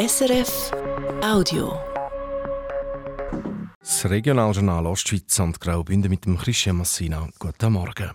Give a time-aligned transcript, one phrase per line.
[0.00, 0.70] SRF
[1.24, 1.76] Audio.
[3.80, 7.28] Das Regionaljournal Ostschweiz und Graubünden mit dem Christian Massina.
[7.40, 8.12] Guten Morgen.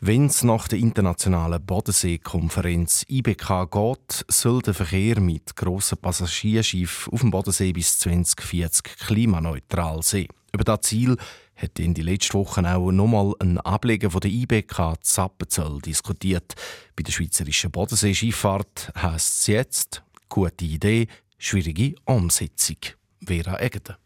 [0.00, 7.20] Wenn es nach der internationalen Bodenseekonferenz IBK geht, soll der Verkehr mit grossen Passagierschiffen auf
[7.20, 10.26] dem Bodensee bis 2040 klimaneutral sein.
[10.52, 11.16] Über das Ziel
[11.54, 16.54] hat in die letzten Wochen auch nochmal ein Ableger von der IBK Zappenzell diskutiert.
[16.96, 21.06] Bei der schweizerischen Bodenseeschifffahrt heisst es jetzt, gute Idee,
[21.38, 22.78] schwierige Umsetzung.
[23.22, 23.96] Vera Egede.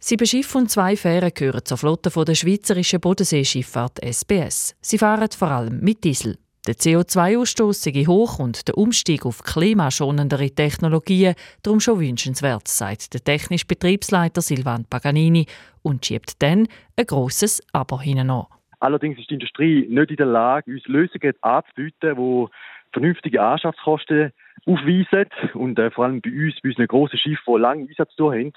[0.00, 4.76] Sieben Schiffe und zwei Fähren gehören zur Flotte der schweizerischen Bodenseeschifffahrt SBS.
[4.80, 6.38] Sie fahren vor allem mit Diesel.
[6.66, 13.22] Der CO2-Ausstoß sei hoch und der Umstieg auf klimaschonendere Technologien darum schon wünschenswert, sagt der
[13.22, 15.46] technische Betriebsleiter Silvan Paganini
[15.82, 18.46] und schiebt dann ein grosses Aber hinein.
[18.80, 22.46] Allerdings ist die Industrie nicht in der Lage, uns Lösungen anzubieten, die
[22.92, 24.32] vernünftige Anschaffungskosten
[24.64, 28.52] aufweisen und äh, vor allem bei uns, bei unseren grossen Schiffen, die lange Einsatz haben,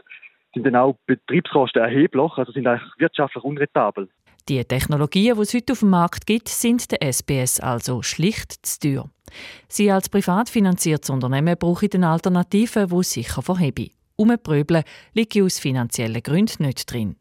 [0.53, 4.09] sind dann auch Betriebskosten erheblich, also sind eigentlich wirtschaftlich unrentabel.
[4.47, 8.79] Die Technologien, die es heute auf dem Markt gibt, sind der SPS also schlicht zu
[8.79, 9.09] teuer.
[9.67, 13.91] Sie als privat finanziertes Unternehmen brauchen eine Alternative, die sicher verhebe.
[14.15, 17.15] Umpröbeln liegt aus finanziellen Gründen nicht drin.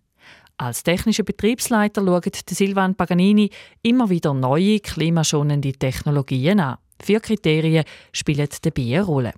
[0.56, 3.50] Als technischer Betriebsleiter schaut Silvan Paganini
[3.82, 6.78] immer wieder neue klimaschonende Technologien an.
[7.02, 9.32] Vier Kriterien spielen dabei eine Rolle.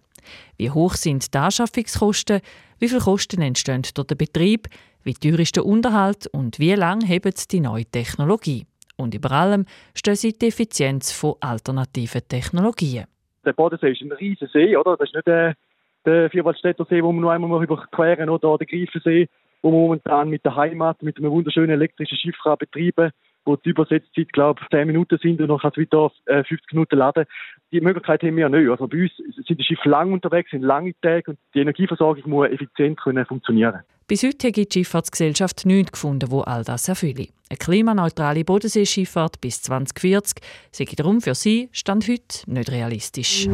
[0.57, 2.41] Wie hoch sind die Anschaffungskosten?
[2.79, 4.69] Wie viele Kosten entstehen durch den Betrieb?
[5.03, 6.27] Wie teuer ist der Unterhalt?
[6.27, 8.67] Und wie lange hebt die neue Technologie?
[8.97, 13.07] Und über allem stehen sie die Effizienz von alternativen Technologien.
[13.45, 14.97] Der Bodensee ist ein riesiger See, oder?
[14.97, 15.55] Das ist nicht der,
[16.05, 19.29] der Vierwaldstätter See, wo wir noch einmal überqueren, oder der Greifensee,
[19.63, 23.13] wo man momentan mit der Heimat, mit einem wunderschönen elektrischen Schiff betreiben kann
[23.45, 26.57] wo die Übersetzzeit, glaube ich, 10 Minuten sind und noch kannst du wieder 50 äh,
[26.73, 27.25] Minuten laden.
[27.73, 28.71] Die Möglichkeit haben wir nicht.
[28.71, 32.49] Also bei uns sind die Schiffe lang unterwegs, sind lange Tage und die Energieversorgung muss
[32.49, 33.81] effizient können funktionieren.
[34.07, 37.29] Bis heute hat die Schifffahrtsgesellschaft nichts gefunden, wo all das erfülle.
[37.49, 43.49] Eine klimaneutrale Bodenseeschifffahrt bis 2040 sei darum für sie Stand heute nicht realistisch.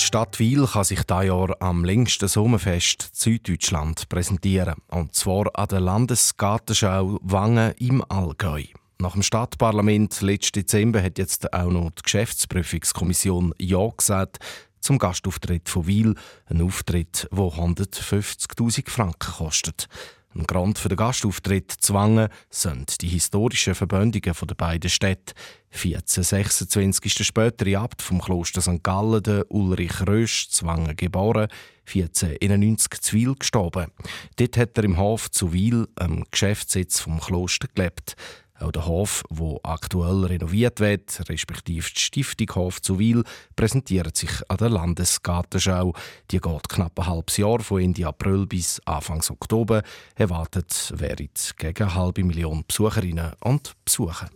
[0.00, 4.76] Die Stadt Wiel kann sich dieses Jahr am längsten Sommerfest Süddeutschland präsentieren.
[4.88, 8.64] Und zwar an der Landesgartenschau Wangen im Allgäu.
[8.98, 14.38] Nach dem Stadtparlament letzten Dezember hat jetzt auch noch die Geschäftsprüfungskommission Ja gesagt
[14.80, 16.14] zum Gastauftritt von Wiel.
[16.46, 19.86] Ein Auftritt, der 150.000 Franken kostet.
[20.32, 25.34] Ein Grund für den Gastauftritt Zwangen sind die historischen Verbündungen der beiden Städte.
[25.72, 28.82] 1426 ist der spätere Abt vom Kloster St.
[28.84, 31.48] Gallen, der Ulrich Rösch, Zwangen geboren,
[31.88, 33.90] 1491 zu Wil gestorben.
[34.36, 38.14] Dort hat er im Hof zu Wil, am Geschäftssitz vom Kloster, gelebt.
[38.60, 43.24] Auch der Hof, wo aktuell renoviert wird, respektive die Stiftung Hof zu Wil,
[43.56, 45.94] präsentiert sich an der Landesgartenschau.
[46.30, 49.82] Die geht knapp ein halbes Jahr, von Ende April bis Anfang Oktober.
[50.14, 54.28] Erwartet werden gegen eine halbe Million Besucherinnen und Besucher.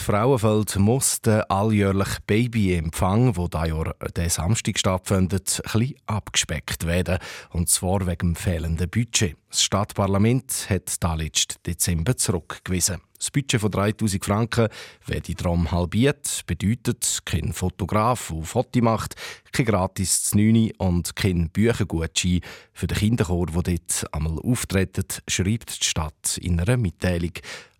[0.00, 7.18] Frauenfeld muss der alljährliche Babyempfang, der dieses Jahr diesen Samstag stattfindet, etwas abgespeckt werden.
[7.50, 9.36] Und zwar wegen dem fehlenden Budget.
[9.50, 13.00] Das Stadtparlament hat da letzten Dezember zurückgewiesen.
[13.18, 14.68] Das Budget von 3000 Franken
[15.06, 19.16] werde darum halbiert, bedeutet kein Fotograf, der Foto macht,
[19.50, 22.40] kein gratis Znüni und kein Büchergutschein
[22.72, 27.32] für den Kinderchor, der dort einmal auftreten, schreibt die Stadt in einer Mitteilung.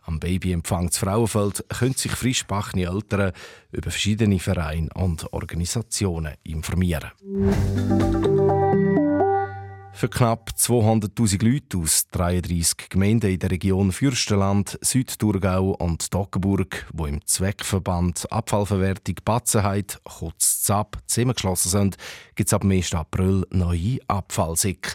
[0.09, 3.33] Am Babyempfang zu Frauenfeld können sich frischbachene Eltern
[3.73, 7.11] über verschiedene Vereine und Organisationen informieren.
[9.93, 17.05] Für knapp 200.000 Leute aus 33 Gemeinden in der Region Fürstenland, Südthurgau und Toggenburg, wo
[17.05, 21.97] im Zweckverband Abfallverwertung Batzenheit, kurz ZAP, zusammengeschlossen sind,
[22.35, 22.95] gibt es ab 1.
[22.95, 24.93] April neue Abfallsäcke.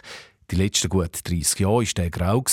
[0.50, 2.44] Die letzten gut 30 Jahre war der grau,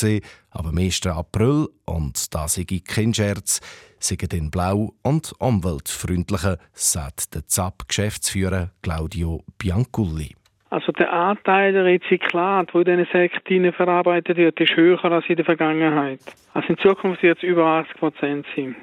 [0.51, 1.05] aber am 1.
[1.07, 3.59] April, und da sei kein Scherz,
[3.99, 10.35] sind den blau und umweltfreundlicher, sagt der ZAP-Geschäftsführer Claudio Bianculli.
[10.69, 15.35] Also der Anteil der Rezyklat, wo in diesen Sekten verarbeitet wird, ist höher als in
[15.35, 16.21] der Vergangenheit.
[16.53, 18.75] Also in Zukunft wird es über 80 Prozent sein.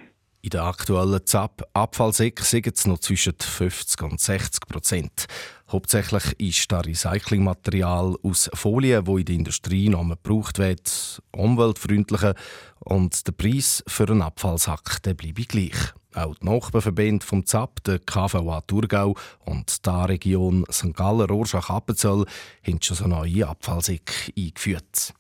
[0.42, 5.26] In der aktuellen ZAP-Abfallsäcke sind es noch zwischen 50 und 60 Prozent.
[5.70, 12.34] Hauptsächlich ist das Recyclingmaterial aus Folien, wo in der Industrie noch gebraucht wird, umweltfreundlicher
[12.80, 15.76] und der Preis für einen Abfallsack der bleibe gleich.
[16.14, 20.94] Auch die Nachbarverbände vom ZAP, der KVA Thurgau und die Region St.
[20.94, 22.24] Gallen, Rorschach, Appenzell
[22.66, 25.12] haben schon so neue Abfallsäcke eingeführt.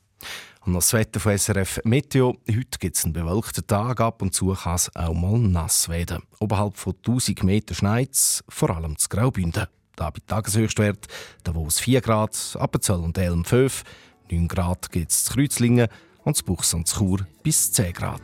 [0.64, 2.38] Und das Wetter von SRF Meteo.
[2.48, 6.22] Heute gibt es einen bewölkten Tag, ab und zu kann es auch mal nass werden.
[6.40, 9.66] Oberhalb von 1000 Meter schneit vor allem zu Graubünden.
[9.98, 11.08] Da bei Tageshöchstwert
[11.42, 13.82] Davos 4 Grad, Appenzell und Elm 5,
[14.30, 15.88] 9 Grad gibt es zu Kreuzlingen
[16.22, 18.22] und zu Buchs und zu Chur bis 10 Grad.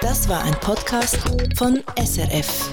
[0.00, 1.18] Das war ein Podcast
[1.56, 2.70] von SRF.